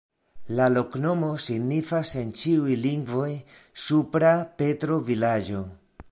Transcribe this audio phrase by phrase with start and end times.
[0.59, 3.29] La loknomo signifas en ĉiuj lingvoj:
[3.83, 5.61] supra-Petro-vilaĝo.